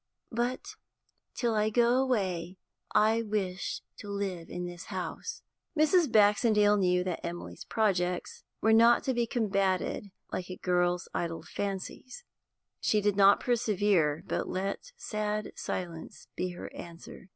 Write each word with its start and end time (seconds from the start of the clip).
But 0.31 0.77
till 1.35 1.53
I 1.53 1.69
go 1.69 2.01
away 2.01 2.57
I 2.91 3.21
wish 3.21 3.83
to 3.97 4.09
live 4.09 4.49
in 4.49 4.65
this 4.65 4.85
house.' 4.85 5.43
Mrs. 5.77 6.11
Baxendale 6.11 6.75
knew 6.75 7.03
that 7.03 7.23
Emily's 7.23 7.65
projects 7.65 8.43
were 8.61 8.73
not 8.73 9.03
to 9.03 9.13
be 9.13 9.27
combated 9.27 10.09
like 10.31 10.49
a 10.49 10.57
girl's 10.57 11.07
idle 11.13 11.43
fancies. 11.43 12.23
She 12.79 12.99
did 12.99 13.15
not 13.15 13.41
persevere, 13.41 14.23
but 14.25 14.49
let 14.49 14.91
sad 14.97 15.51
silence 15.55 16.27
be 16.35 16.53
her 16.53 16.73
answer. 16.73 17.29